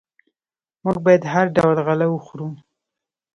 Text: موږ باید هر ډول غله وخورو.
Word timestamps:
موږ 0.83 0.97
باید 1.05 1.23
هر 1.33 1.45
ډول 1.57 1.77
غله 1.87 2.05
وخورو. 2.09 2.47